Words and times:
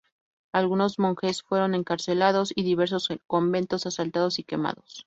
Algunos 0.51 0.97
monjes 0.97 1.43
fueron 1.43 1.75
encarcelados 1.75 2.51
y 2.55 2.63
diversos 2.63 3.07
conventos 3.27 3.85
asaltados 3.85 4.39
y 4.39 4.43
quemados. 4.43 4.99